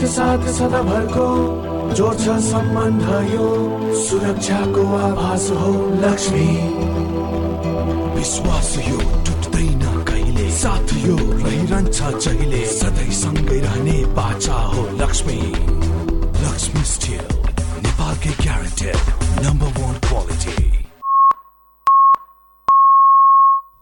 [0.05, 1.27] साथ सदाभरको
[1.95, 3.47] जोड्छ सम्बन्ध यो
[4.01, 6.47] सुरक्षाको आभास हो लक्ष्मी।
[8.15, 10.49] विश्वास यो टुट्दैन कहिले?
[10.51, 12.65] साथ यो रहिरहन्छ जहिले?
[12.65, 15.39] सधैँ सँगै रहने बाचा हो लक्ष्मी।
[16.45, 17.25] लक्ष्मी स्टिल
[17.83, 18.97] नेपालकै ग्यारेन्टेड
[19.45, 20.57] नम्बर वान क्वालिटी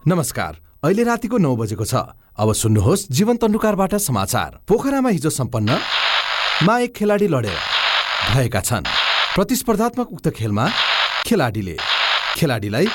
[0.04, 0.52] नमस्कार
[0.84, 1.94] अहिले रातिको नौ बजेको छ।
[2.34, 5.78] अब सुन्नुहोस् जीवन तन्डुकारबाट समाचार। पोखरामा हिजो सम्पन्न
[6.62, 7.58] मा एक खेलाडी लडेर
[8.30, 8.84] भएका छन्।
[9.34, 10.66] प्रतिस्पर्धात्मक उक्त खेलमा
[11.26, 11.76] खेलाडीले
[12.36, 12.86] खेलाडीलाई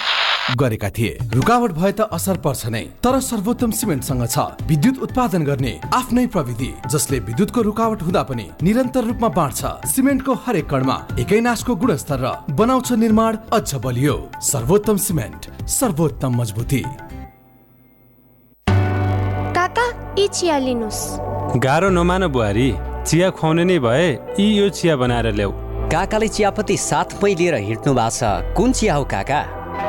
[0.56, 5.74] गरेका थिए। रुकावट भए त असर पर्छ नै तर सर्वोत्तम सिमेन्टसँग छ। विद्युत उत्पादन गर्ने
[5.92, 11.76] आफ्नै प्रविधि जसले विद्युतको रुकावट हुँदा पनि निरन्तर रूपमा बाँड्छ। सिमेन्टको हरेक कणमा एकै नासको
[11.76, 16.82] गुणस्तर र बनाउँछ निर्माण अझ बलियो। सर्वोत्तम सिमेन्ट सर्वोत्तम मजबुती।
[19.52, 19.86] काका
[20.16, 22.70] यी चिया लिनुहोस्। गाह्रो नमान बुहारी
[23.10, 25.52] चिया खुवाउने नै भए यी यो चिया बनाएर ल्याऊ।
[25.90, 29.40] काकाले चियापत्ती साथमै लिएर हिँड्नु भएको छ। कुन चिया हो काका?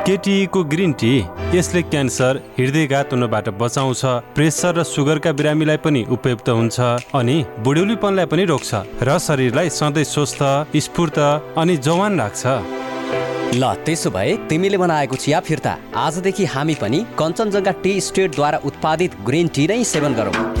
[0.07, 1.11] केटिईको ग्रिन टी
[1.53, 4.01] यसले क्यान्सर हृदयघात हुनबाट बचाउँछ
[4.35, 6.79] प्रेसर र सुगरका बिरामीलाई पनि उपयुक्त हुन्छ
[7.13, 8.71] अनि बुढ्यौलीपनलाई पनि रोक्छ
[9.05, 10.41] र शरीरलाई सधैँ स्वस्थ
[10.85, 11.19] स्फूर्त
[11.61, 12.43] अनि जवान राख्छ।
[13.53, 19.47] ल त्यसो भए तिमीले बनाएको चिया फिर्ता। आजदेखि हामी पनि कञ्चनजङ्घा टी स्टेटद्वारा उत्पादित ग्रिन
[19.53, 20.60] टी नै सेवन गरौँ।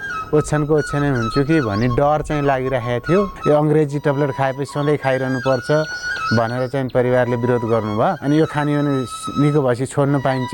[0.31, 5.39] ओछ्यानको ओछ्यानै हुन्छु कि भन्ने डर चाहिँ लागिरहेको थियो। यो अङ्ग्रेजी ट्याब्लेट खाएपछि सधैँ खाइरहनु
[5.43, 5.69] पर्छ
[6.39, 8.95] भनेर चाहिँ परिवारले विरोध गर्नुभयो। अनि यो खाने भने
[9.43, 10.53] निको भएपछि छोड्नु पाइन्छ।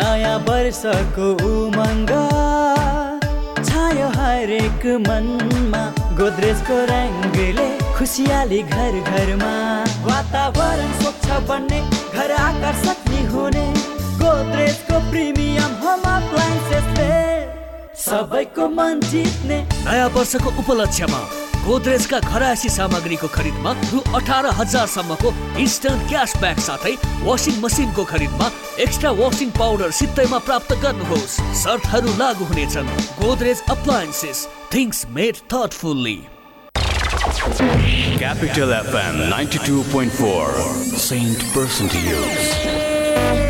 [0.00, 2.10] नयाँ वर्षको उमङ्ग।
[3.68, 5.82] छायो हरेक मनमा
[6.18, 9.54] गोद्रेजको रङ्गले खुसियाली घर घरमा।
[10.08, 11.80] वातावरण स्वच्छ बन्ने
[12.14, 13.66] घर आकर्षक हुने।
[14.22, 16.08] गोद्रेजको प्रिमियम होम
[18.00, 21.20] सबैको मन जित्ने। नयाँ वर्षको उपलक्ष्यमा
[21.64, 25.28] गोदरेजका घरायसी सामग्रीको खरिदमा रु अठार हजारसम्मको
[25.64, 26.94] इन्स्टन्ट क्यासब्याक साथै
[27.28, 28.46] वासिङ मसिनको खरिदमा
[28.86, 32.92] एक्स्ट्रा वासिङ पाउडर सित्तैमा प्राप्त गर्नुहोस् शर्तहरू लागू हुनेछन्
[33.22, 34.44] Godrej appliances
[34.74, 36.18] things made thoughtfully
[38.20, 40.98] Capital FM 92.4.
[40.98, 43.49] Saint person to use.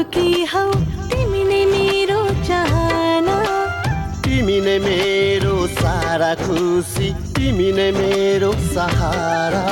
[0.00, 0.70] ढुकढुकी हौ?
[1.08, 3.34] तिमी नै मेरो चाहना।
[4.24, 9.62] तिमी नै मेरो सारा खुसी। तिमी नै मेरो सहारा।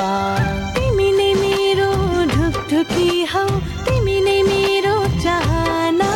[0.75, 1.89] तिमी नै मेरो
[2.25, 3.45] ढुकढुकी हौ।
[3.85, 6.11] तिमी नै मेरो चाहना।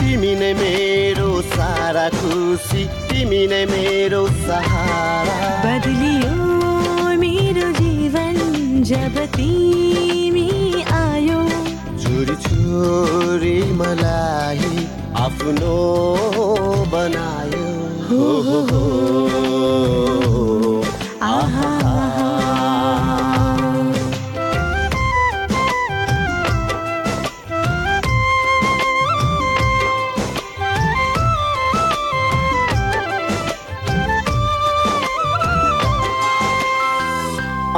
[0.00, 6.34] तिमी नै मेरो सारा खुसी। तिमी नै मेरो सहारा। बदलियो
[7.18, 8.36] मेरो जीवन
[8.82, 10.27] जब तिमी
[12.34, 17.68] छोरी छोरी मलाई आफ्नो बनायो।
[18.08, 20.82] हो हो हो।
[21.22, 21.78] आहा।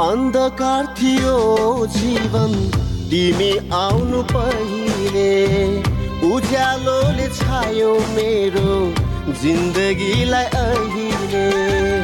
[0.01, 2.80] अन्धकार थियो जीवन।
[3.11, 5.31] तिमी आउनु पहिले
[6.27, 8.75] उज्यालोले छायो मेरो
[9.41, 12.00] जिन्दगीलाई अहिले।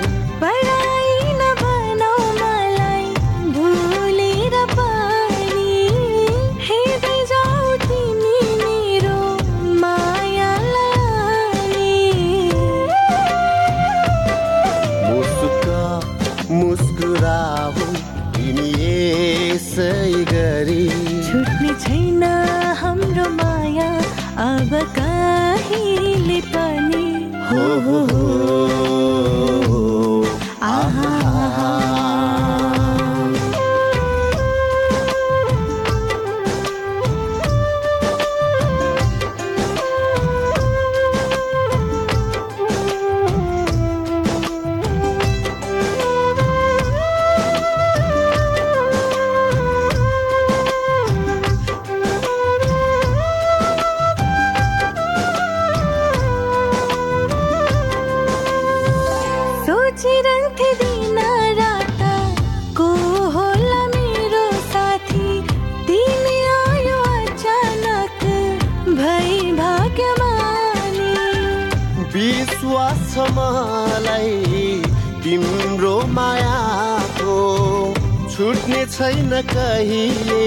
[79.07, 80.45] छैन कहिले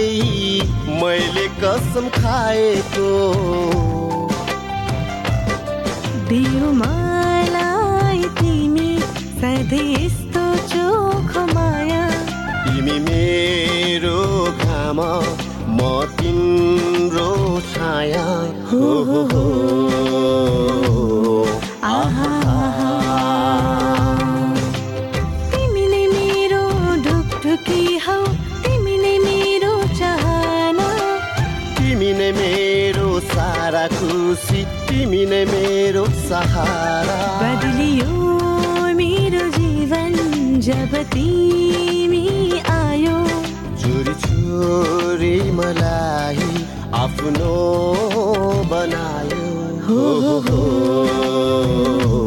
[1.00, 3.12] मैले कसम खाएको।
[6.28, 8.90] दियो मलाई तिमी
[9.40, 10.44] सधैँ यस्तो
[10.74, 12.04] चोखो माया।
[12.66, 14.20] तिमी मेरो
[14.52, 15.90] घाम म
[16.20, 17.28] तिम्रो
[17.72, 18.26] छाया।
[18.72, 19.69] हो हो हो।
[47.30, 49.42] आफ्नो बनायो
[49.86, 50.00] हो,
[50.46, 50.58] हो,
[52.08, 52.19] हो।